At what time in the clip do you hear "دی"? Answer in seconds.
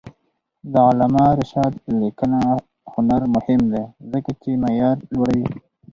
3.73-3.83